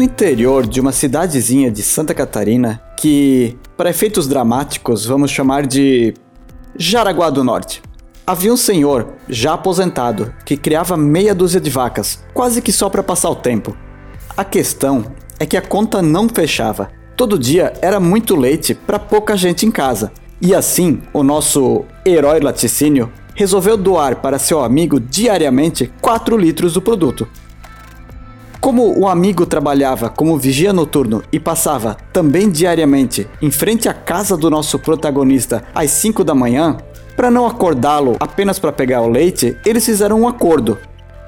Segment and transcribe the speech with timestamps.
[0.00, 6.14] no interior de uma cidadezinha de Santa Catarina que, para efeitos dramáticos, vamos chamar de
[6.74, 7.82] Jaraguá do Norte.
[8.26, 13.02] Havia um senhor, já aposentado, que criava meia dúzia de vacas, quase que só para
[13.02, 13.76] passar o tempo.
[14.34, 15.04] A questão
[15.38, 16.90] é que a conta não fechava.
[17.14, 20.12] Todo dia era muito leite para pouca gente em casa.
[20.40, 26.80] E assim, o nosso herói laticínio resolveu doar para seu amigo diariamente 4 litros do
[26.80, 27.28] produto.
[28.70, 34.36] Como o amigo trabalhava como vigia noturno e passava também diariamente em frente à casa
[34.36, 36.76] do nosso protagonista às 5 da manhã,
[37.16, 40.78] para não acordá-lo apenas para pegar o leite, eles fizeram um acordo.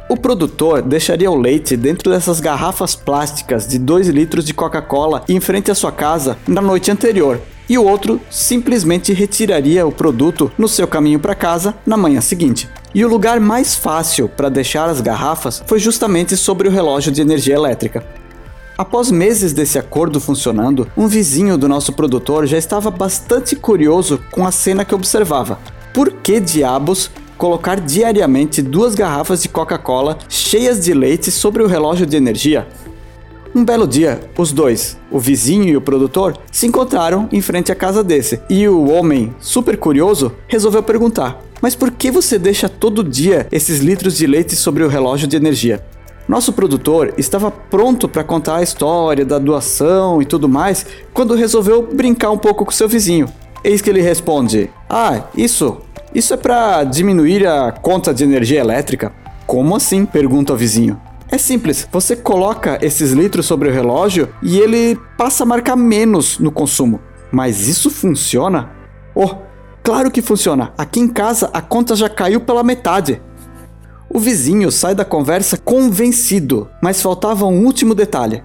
[0.08, 5.40] O produtor deixaria o leite dentro dessas garrafas plásticas de 2 litros de Coca-Cola em
[5.40, 10.68] frente à sua casa na noite anterior, e o outro simplesmente retiraria o produto no
[10.68, 12.70] seu caminho para casa na manhã seguinte.
[12.94, 17.22] E o lugar mais fácil para deixar as garrafas foi justamente sobre o relógio de
[17.22, 18.04] energia elétrica.
[18.76, 24.46] Após meses desse acordo funcionando, um vizinho do nosso produtor já estava bastante curioso com
[24.46, 25.58] a cena que observava.
[25.94, 32.04] Por que diabos colocar diariamente duas garrafas de Coca-Cola cheias de leite sobre o relógio
[32.04, 32.68] de energia?
[33.54, 37.74] Um belo dia, os dois, o vizinho e o produtor, se encontraram em frente à
[37.74, 43.04] casa desse, e o homem, super curioso, resolveu perguntar: Mas por que você deixa todo
[43.04, 45.84] dia esses litros de leite sobre o relógio de energia?
[46.26, 51.82] Nosso produtor estava pronto para contar a história da doação e tudo mais quando resolveu
[51.92, 53.28] brincar um pouco com seu vizinho.
[53.62, 55.76] Eis que ele responde: Ah, isso,
[56.14, 59.12] isso é para diminuir a conta de energia elétrica.
[59.46, 60.06] Como assim?
[60.06, 60.98] pergunta o vizinho.
[61.32, 66.38] É simples, você coloca esses litros sobre o relógio e ele passa a marcar menos
[66.38, 67.00] no consumo.
[67.32, 68.70] Mas isso funciona?
[69.14, 69.36] Oh,
[69.82, 70.74] claro que funciona.
[70.76, 73.22] Aqui em casa a conta já caiu pela metade.
[74.10, 78.44] O vizinho sai da conversa convencido, mas faltava um último detalhe.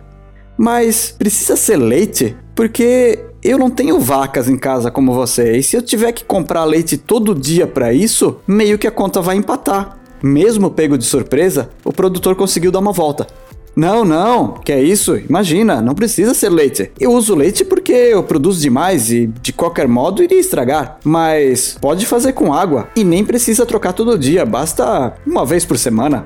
[0.57, 2.37] Mas precisa ser leite?
[2.55, 6.63] Porque eu não tenho vacas em casa como você, e se eu tiver que comprar
[6.63, 9.99] leite todo dia para isso, meio que a conta vai empatar.
[10.21, 13.27] Mesmo pego de surpresa, o produtor conseguiu dar uma volta.
[13.75, 15.15] Não, não, que é isso?
[15.17, 16.91] Imagina, não precisa ser leite.
[16.99, 20.97] Eu uso leite porque eu produzo demais e de qualquer modo iria estragar.
[21.03, 25.77] Mas pode fazer com água e nem precisa trocar todo dia, basta uma vez por
[25.77, 26.25] semana.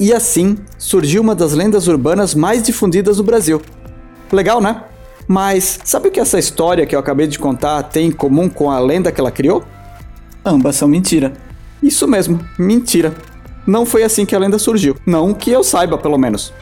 [0.00, 3.62] E assim surgiu uma das lendas urbanas mais difundidas no Brasil.
[4.32, 4.82] Legal, né?
[5.28, 8.68] Mas sabe o que essa história que eu acabei de contar tem em comum com
[8.68, 9.62] a lenda que ela criou?
[10.44, 11.32] Ambas são mentira.
[11.82, 13.12] Isso mesmo, mentira.
[13.66, 14.96] Não foi assim que a lenda surgiu.
[15.04, 16.52] Não que eu saiba, pelo menos.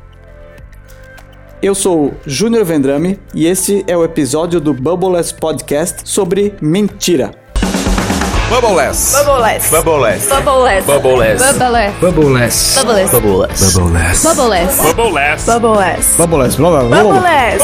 [1.62, 7.30] Eu sou Júnior Vendrame e este é o episódio do Bubbleless Podcast sobre mentira.
[8.50, 9.16] Bubbleless.
[9.16, 9.70] Bubbleless.
[9.70, 10.26] Bubbleless.
[10.28, 10.84] Bubbleless.
[10.84, 11.42] Bubbleless.
[12.00, 12.76] Bubbleless.
[12.76, 13.14] Bubbleless.
[13.14, 13.62] Bubbleless.
[13.64, 14.22] Bubbleless.
[14.22, 14.84] Bubbleless.
[14.94, 15.44] Bubbleless.
[15.46, 16.16] Bubbleless.
[16.16, 16.82] Bubbleless, blá.
[16.84, 17.62] Bubbleless.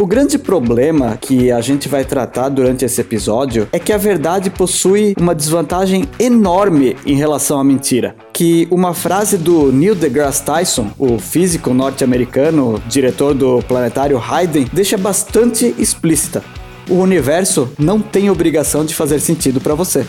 [0.00, 4.48] O grande problema que a gente vai tratar durante esse episódio é que a verdade
[4.48, 8.14] possui uma desvantagem enorme em relação à mentira.
[8.32, 14.96] Que uma frase do Neil deGrasse Tyson, o físico norte-americano, diretor do planetário Hayden, deixa
[14.96, 16.44] bastante explícita.
[16.88, 20.06] O universo não tem obrigação de fazer sentido para você.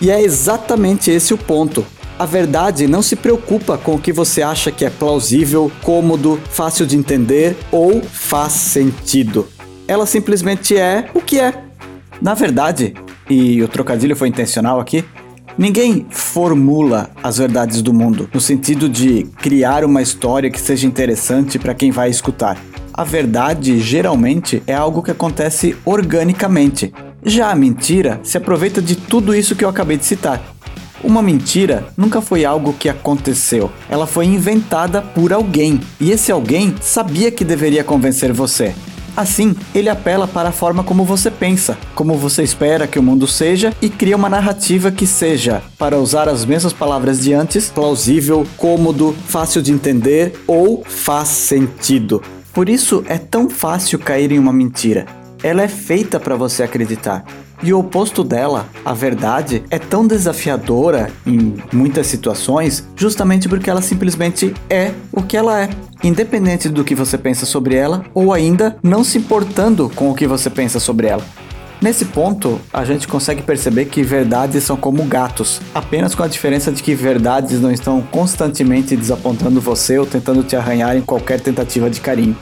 [0.00, 1.86] E é exatamente esse o ponto.
[2.24, 6.86] A verdade não se preocupa com o que você acha que é plausível, cômodo, fácil
[6.86, 9.46] de entender ou faz sentido.
[9.86, 11.52] Ela simplesmente é o que é.
[12.22, 12.94] Na verdade,
[13.28, 15.04] e o trocadilho foi intencional aqui,
[15.58, 21.58] ninguém formula as verdades do mundo no sentido de criar uma história que seja interessante
[21.58, 22.56] para quem vai escutar.
[22.94, 26.90] A verdade geralmente é algo que acontece organicamente.
[27.22, 30.53] Já a mentira se aproveita de tudo isso que eu acabei de citar.
[31.04, 36.74] Uma mentira nunca foi algo que aconteceu, ela foi inventada por alguém, e esse alguém
[36.80, 38.74] sabia que deveria convencer você.
[39.14, 43.26] Assim, ele apela para a forma como você pensa, como você espera que o mundo
[43.26, 48.46] seja e cria uma narrativa que seja, para usar as mesmas palavras de antes, plausível,
[48.56, 52.22] cômodo, fácil de entender ou faz sentido.
[52.52, 55.04] Por isso é tão fácil cair em uma mentira.
[55.42, 57.24] Ela é feita para você acreditar.
[57.62, 63.80] E o oposto dela, a verdade, é tão desafiadora em muitas situações, justamente porque ela
[63.80, 65.70] simplesmente é o que ela é,
[66.02, 70.26] independente do que você pensa sobre ela ou ainda não se importando com o que
[70.26, 71.24] você pensa sobre ela.
[71.80, 76.72] Nesse ponto, a gente consegue perceber que verdades são como gatos, apenas com a diferença
[76.72, 81.90] de que verdades não estão constantemente desapontando você ou tentando te arranhar em qualquer tentativa
[81.90, 82.36] de carinho.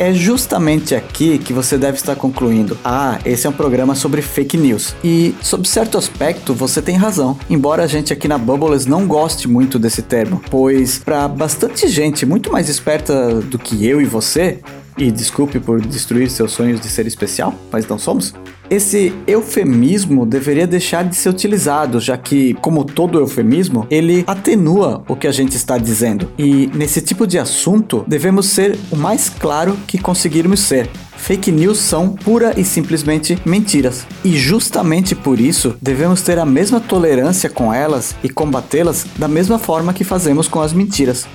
[0.00, 4.56] É justamente aqui que você deve estar concluindo: ah, esse é um programa sobre fake
[4.56, 4.94] news.
[5.04, 7.38] E, sob certo aspecto, você tem razão.
[7.50, 12.24] Embora a gente aqui na Bubbles não goste muito desse termo, pois para bastante gente
[12.24, 14.60] muito mais esperta do que eu e você,
[14.96, 18.32] e desculpe por destruir seus sonhos de ser especial, mas não somos.
[18.70, 25.16] Esse eufemismo deveria deixar de ser utilizado, já que, como todo eufemismo, ele atenua o
[25.16, 26.30] que a gente está dizendo.
[26.38, 30.88] E nesse tipo de assunto, devemos ser o mais claro que conseguirmos ser.
[31.16, 34.06] Fake news são pura e simplesmente mentiras.
[34.24, 39.58] E justamente por isso, devemos ter a mesma tolerância com elas e combatê-las da mesma
[39.58, 41.26] forma que fazemos com as mentiras.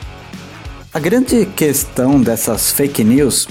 [0.94, 3.46] A grande questão dessas fake news,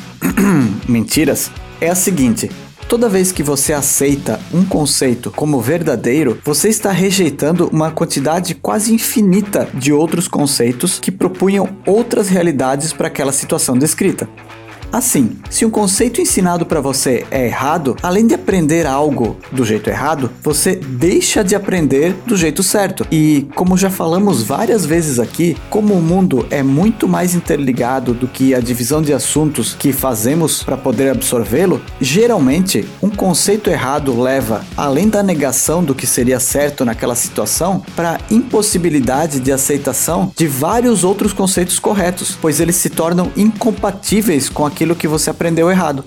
[0.88, 2.50] mentiras, é a seguinte:
[2.88, 8.92] Toda vez que você aceita um conceito como verdadeiro, você está rejeitando uma quantidade quase
[8.92, 14.28] infinita de outros conceitos que propunham outras realidades para aquela situação descrita.
[14.94, 19.90] Assim, se um conceito ensinado para você é errado, além de aprender algo do jeito
[19.90, 23.04] errado, você deixa de aprender do jeito certo.
[23.10, 28.28] E como já falamos várias vezes aqui, como o mundo é muito mais interligado do
[28.28, 34.64] que a divisão de assuntos que fazemos para poder absorvê-lo, geralmente um conceito errado leva,
[34.76, 41.02] além da negação do que seria certo naquela situação, para impossibilidade de aceitação de vários
[41.02, 46.04] outros conceitos corretos, pois eles se tornam incompatíveis com aquele aquilo que você aprendeu errado.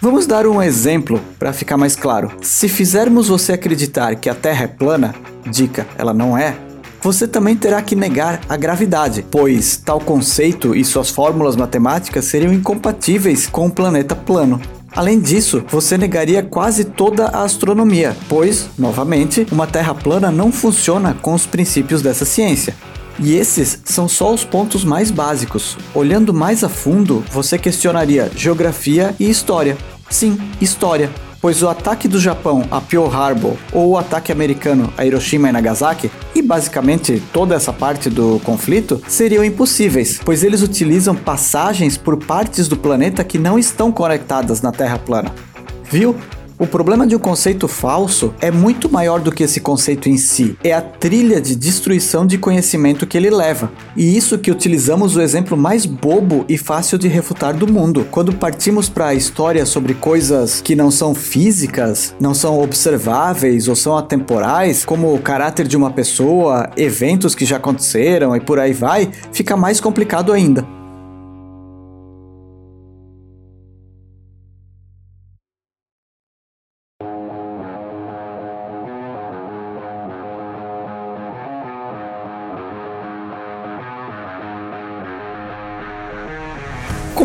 [0.00, 2.32] Vamos dar um exemplo para ficar mais claro.
[2.42, 5.14] Se fizermos você acreditar que a Terra é plana,
[5.48, 6.56] dica, ela não é,
[7.00, 12.52] você também terá que negar a gravidade, pois tal conceito e suas fórmulas matemáticas seriam
[12.52, 14.60] incompatíveis com o planeta plano.
[14.94, 21.14] Além disso, você negaria quase toda a astronomia, pois, novamente, uma Terra plana não funciona
[21.14, 22.74] com os princípios dessa ciência.
[23.18, 25.76] E esses são só os pontos mais básicos.
[25.94, 29.76] Olhando mais a fundo, você questionaria geografia e história.
[30.10, 31.10] Sim, história.
[31.40, 35.52] Pois o ataque do Japão a Pearl Harbor ou o ataque americano a Hiroshima e
[35.52, 42.16] Nagasaki, e basicamente toda essa parte do conflito, seriam impossíveis, pois eles utilizam passagens por
[42.16, 45.34] partes do planeta que não estão conectadas na Terra plana.
[45.82, 46.14] Viu?
[46.62, 50.56] O problema de um conceito falso é muito maior do que esse conceito em si,
[50.62, 53.72] é a trilha de destruição de conhecimento que ele leva.
[53.96, 58.06] E isso que utilizamos o exemplo mais bobo e fácil de refutar do mundo.
[58.12, 63.74] Quando partimos para a história sobre coisas que não são físicas, não são observáveis ou
[63.74, 68.72] são atemporais, como o caráter de uma pessoa, eventos que já aconteceram e por aí
[68.72, 70.64] vai, fica mais complicado ainda.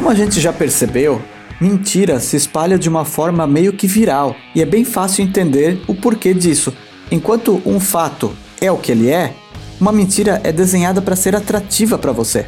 [0.07, 1.21] Como a gente já percebeu,
[1.59, 5.93] mentira se espalha de uma forma meio que viral e é bem fácil entender o
[5.93, 6.73] porquê disso.
[7.11, 8.31] Enquanto um fato
[8.61, 9.33] é o que ele é,
[9.81, 12.45] uma mentira é desenhada para ser atrativa para você.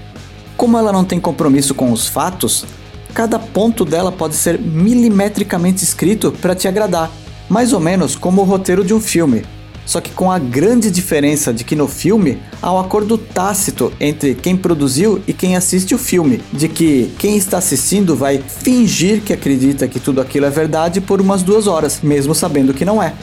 [0.56, 2.66] Como ela não tem compromisso com os fatos,
[3.14, 7.12] cada ponto dela pode ser milimetricamente escrito para te agradar,
[7.50, 9.44] mais ou menos como o roteiro de um filme,
[9.90, 14.36] só que com a grande diferença de que no filme há um acordo tácito entre
[14.36, 19.34] quem produziu e quem assiste o filme, de que quem está assistindo vai fingir que
[19.34, 23.16] acredita que tudo aquilo é verdade por umas duas horas, mesmo sabendo que não é.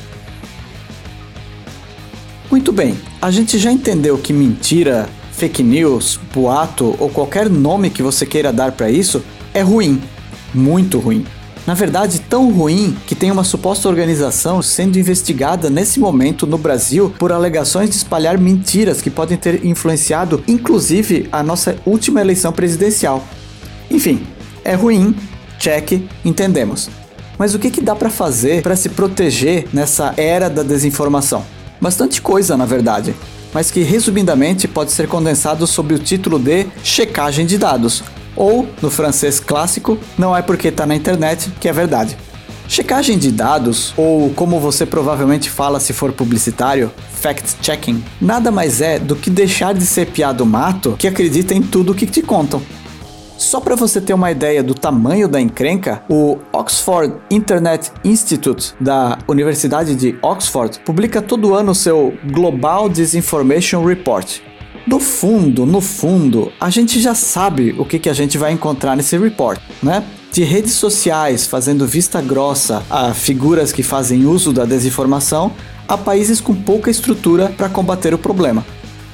[2.50, 8.02] Muito bem, a gente já entendeu que mentira, fake news, boato ou qualquer nome que
[8.02, 9.23] você queira dar para isso
[9.54, 10.02] é ruim,
[10.52, 11.25] muito ruim.
[11.66, 17.12] Na verdade, tão ruim que tem uma suposta organização sendo investigada nesse momento no Brasil
[17.18, 23.25] por alegações de espalhar mentiras que podem ter influenciado inclusive a nossa última eleição presidencial.
[23.90, 24.25] Enfim,
[24.64, 25.16] é ruim,
[25.58, 26.88] check, entendemos.
[27.37, 31.44] Mas o que, que dá para fazer para se proteger nessa era da desinformação?
[31.80, 33.14] Bastante coisa, na verdade,
[33.52, 38.04] mas que resumidamente pode ser condensado sob o título de checagem de dados,
[38.37, 42.16] ou, no francês clássico, não é porque está na internet que é verdade.
[42.69, 46.90] Checagem de dados, ou como você provavelmente fala se for publicitário,
[47.21, 51.95] fact-checking, nada mais é do que deixar de ser piado mato que acredita em tudo
[51.95, 52.61] que te contam.
[53.38, 59.19] Só para você ter uma ideia do tamanho da encrenca, o Oxford Internet Institute da
[59.28, 64.40] Universidade de Oxford publica todo ano seu Global Disinformation Report,
[64.87, 68.97] no fundo, no fundo, a gente já sabe o que, que a gente vai encontrar
[68.97, 70.05] nesse report, né?
[70.33, 75.52] De redes sociais fazendo vista grossa a figuras que fazem uso da desinformação
[75.88, 78.64] a países com pouca estrutura para combater o problema.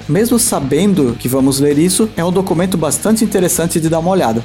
[0.08, 4.44] Mesmo sabendo que vamos ler isso, é um documento bastante interessante de dar uma olhada.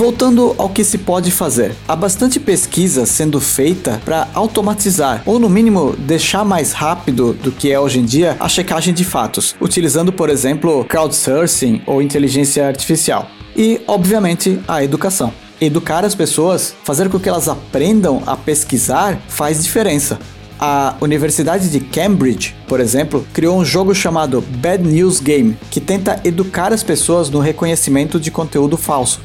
[0.00, 5.46] Voltando ao que se pode fazer, há bastante pesquisa sendo feita para automatizar ou, no
[5.46, 10.10] mínimo, deixar mais rápido do que é hoje em dia a checagem de fatos, utilizando,
[10.10, 13.28] por exemplo, crowdsourcing ou inteligência artificial.
[13.54, 15.34] E, obviamente, a educação.
[15.60, 20.18] Educar as pessoas, fazer com que elas aprendam a pesquisar, faz diferença.
[20.58, 26.18] A Universidade de Cambridge, por exemplo, criou um jogo chamado Bad News Game, que tenta
[26.24, 29.20] educar as pessoas no reconhecimento de conteúdo falso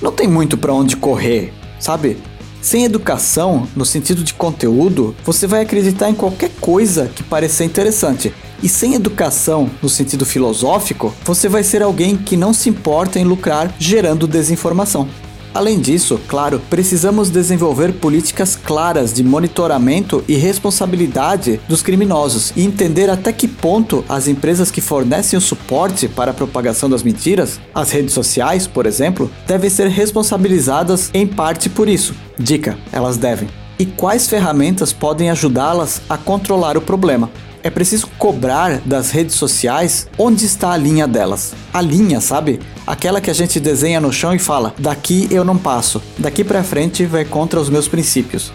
[0.00, 2.16] não tem muito para onde correr, sabe?
[2.60, 8.34] Sem educação, no sentido de conteúdo, você vai acreditar em qualquer coisa que parecer interessante.
[8.62, 13.24] E sem educação, no sentido filosófico, você vai ser alguém que não se importa em
[13.24, 15.08] lucrar gerando desinformação.
[15.56, 23.08] Além disso, claro, precisamos desenvolver políticas claras de monitoramento e responsabilidade dos criminosos e entender
[23.08, 27.90] até que ponto as empresas que fornecem o suporte para a propagação das mentiras, as
[27.90, 32.14] redes sociais, por exemplo, devem ser responsabilizadas em parte por isso.
[32.38, 33.48] Dica: elas devem.
[33.78, 37.30] E quais ferramentas podem ajudá-las a controlar o problema?
[37.66, 41.52] É preciso cobrar das redes sociais onde está a linha delas.
[41.74, 42.60] A linha, sabe?
[42.86, 46.62] Aquela que a gente desenha no chão e fala: daqui eu não passo, daqui para
[46.62, 48.52] frente vai contra os meus princípios.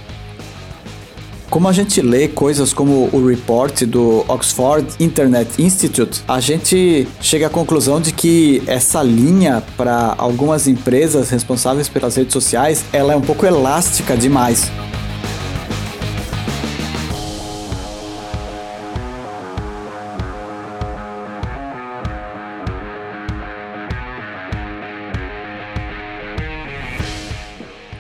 [1.49, 7.47] Como a gente lê coisas como o report do Oxford Internet Institute, a gente chega
[7.47, 13.17] à conclusão de que essa linha para algumas empresas responsáveis pelas redes sociais, ela é
[13.17, 14.71] um pouco elástica demais.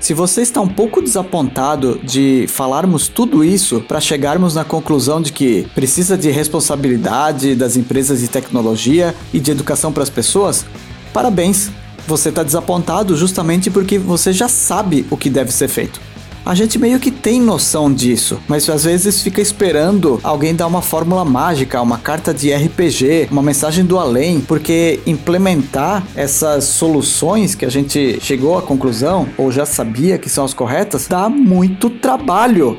[0.01, 5.31] Se você está um pouco desapontado de falarmos tudo isso para chegarmos na conclusão de
[5.31, 10.65] que precisa de responsabilidade das empresas de tecnologia e de educação para as pessoas,
[11.13, 11.69] parabéns!
[12.07, 16.01] Você está desapontado justamente porque você já sabe o que deve ser feito.
[16.43, 20.81] A gente meio que tem noção disso, mas às vezes fica esperando alguém dar uma
[20.81, 27.63] fórmula mágica, uma carta de RPG, uma mensagem do além, porque implementar essas soluções que
[27.63, 32.77] a gente chegou à conclusão ou já sabia que são as corretas dá muito trabalho.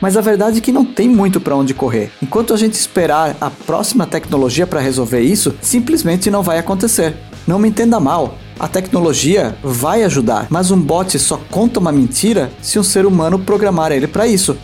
[0.00, 2.10] Mas a verdade é que não tem muito para onde correr.
[2.22, 7.14] Enquanto a gente esperar a próxima tecnologia para resolver isso, simplesmente não vai acontecer.
[7.46, 12.50] Não me entenda mal, a tecnologia vai ajudar, mas um bot só conta uma mentira
[12.60, 14.56] se um ser humano programar ele para isso.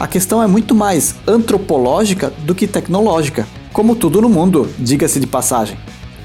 [0.00, 5.26] A questão é muito mais antropológica do que tecnológica, como tudo no mundo, diga-se de
[5.26, 5.76] passagem.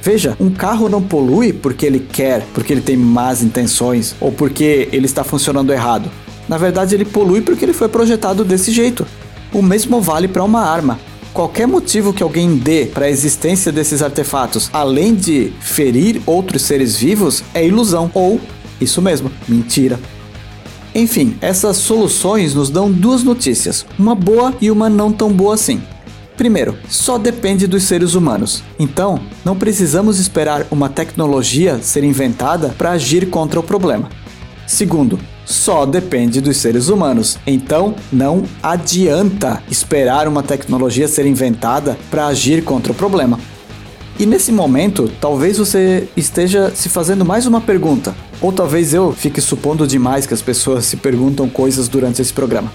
[0.01, 4.88] Veja, um carro não polui porque ele quer, porque ele tem más intenções ou porque
[4.91, 6.10] ele está funcionando errado.
[6.48, 9.05] Na verdade, ele polui porque ele foi projetado desse jeito.
[9.51, 10.98] O mesmo vale para uma arma
[11.38, 16.98] qualquer motivo que alguém dê para a existência desses artefatos, além de ferir outros seres
[16.98, 18.41] vivos, é ilusão ou,
[18.82, 20.00] isso mesmo, mentira.
[20.96, 25.79] Enfim, essas soluções nos dão duas notícias, uma boa e uma não tão boa assim.
[26.36, 28.63] Primeiro, só depende dos seres humanos.
[28.79, 34.10] Então, não precisamos esperar uma tecnologia ser inventada para agir contra o problema.
[34.65, 37.39] Segundo, só depende dos seres humanos.
[37.47, 43.39] Então, não adianta esperar uma tecnologia ser inventada para agir contra o problema.
[44.19, 49.39] E nesse momento, talvez você esteja se fazendo mais uma pergunta, ou talvez eu fique
[49.39, 52.71] supondo demais que as pessoas se perguntam coisas durante esse programa.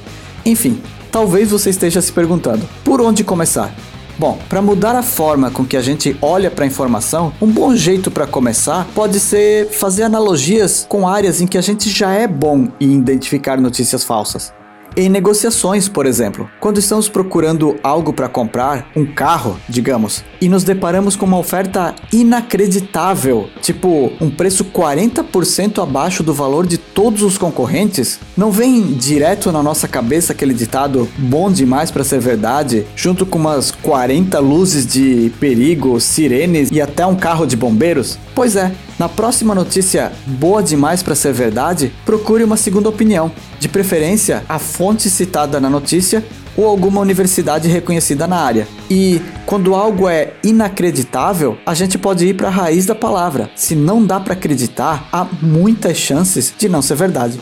[0.46, 3.74] Enfim, talvez você esteja se perguntando: por onde começar?
[4.22, 7.74] Bom, para mudar a forma com que a gente olha para a informação, um bom
[7.74, 12.28] jeito para começar pode ser fazer analogias com áreas em que a gente já é
[12.28, 14.54] bom em identificar notícias falsas.
[14.96, 20.64] Em negociações, por exemplo, quando estamos procurando algo para comprar, um carro, digamos, e nos
[20.64, 27.38] deparamos com uma oferta inacreditável, tipo um preço 40% abaixo do valor de todos os
[27.38, 33.24] concorrentes, não vem direto na nossa cabeça aquele ditado bom demais para ser verdade, junto
[33.24, 38.18] com umas 40 luzes de perigo, sirenes e até um carro de bombeiros?
[38.34, 43.30] Pois é, na próxima notícia boa demais para ser verdade, procure uma segunda opinião,
[43.60, 46.24] de preferência a fonte citada na notícia
[46.56, 48.66] ou alguma universidade reconhecida na área.
[48.90, 49.20] E
[49.52, 53.50] quando algo é inacreditável, a gente pode ir para a raiz da palavra.
[53.54, 57.38] Se não dá para acreditar, há muitas chances de não ser verdade.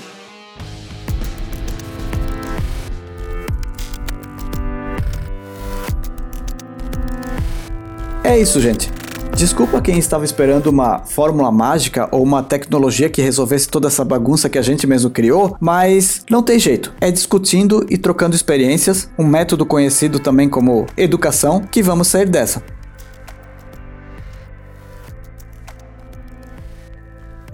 [8.24, 8.99] É isso, gente.
[9.40, 14.50] Desculpa quem estava esperando uma fórmula mágica ou uma tecnologia que resolvesse toda essa bagunça
[14.50, 16.92] que a gente mesmo criou, mas não tem jeito.
[17.00, 22.62] É discutindo e trocando experiências, um método conhecido também como educação, que vamos sair dessa.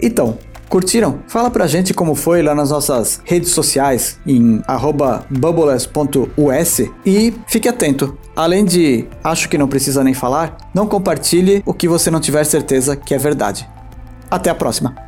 [0.01, 0.37] Então,
[0.69, 1.19] Curtiram?
[1.27, 4.61] Fala pra gente como foi lá nas nossas redes sociais em
[5.29, 8.17] bubbles.us e fique atento.
[8.35, 12.43] Além de acho que não precisa nem falar, não compartilhe o que você não tiver
[12.43, 13.67] certeza que é verdade.
[14.29, 15.06] Até a próxima!